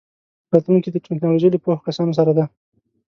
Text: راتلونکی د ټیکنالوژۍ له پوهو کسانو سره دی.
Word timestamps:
راتلونکی 0.53 0.89
د 0.91 0.97
ټیکنالوژۍ 1.05 1.49
له 1.51 1.59
پوهو 1.63 1.83
کسانو 1.87 2.17
سره 2.19 2.31
دی. 2.37 2.45